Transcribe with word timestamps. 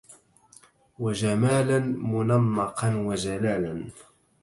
وجمالاً 0.99 1.79
مُنَمَّقاً 1.79 2.91
وجلالاً 3.05 3.91